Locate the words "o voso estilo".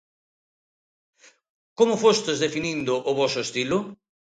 3.09-3.77